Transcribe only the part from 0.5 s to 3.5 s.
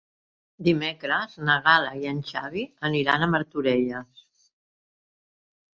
Dimecres na Gal·la i en Xavi aniran a